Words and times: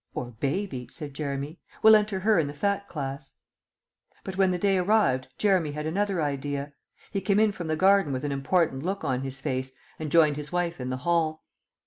"Or 0.15 0.31
Baby," 0.31 0.87
said 0.89 1.13
Jeremy. 1.13 1.59
"We'll 1.83 1.95
enter 1.95 2.21
her 2.21 2.39
in 2.39 2.47
the 2.47 2.55
Fat 2.55 2.87
Class." 2.89 3.35
But 4.23 4.35
when 4.35 4.49
the 4.49 4.57
day 4.57 4.79
arrived 4.79 5.27
Jeremy 5.37 5.73
had 5.73 5.85
another 5.85 6.23
idea. 6.23 6.73
He 7.11 7.21
came 7.21 7.39
in 7.39 7.51
from 7.51 7.67
the 7.67 7.75
garden 7.75 8.11
with 8.11 8.23
an 8.23 8.31
important 8.31 8.81
look 8.81 9.03
on 9.03 9.21
his 9.21 9.41
face, 9.41 9.73
and 9.99 10.09
joined 10.09 10.37
his 10.37 10.51
wife 10.51 10.81
in 10.81 10.89
the 10.89 10.97
hall. 11.05 11.43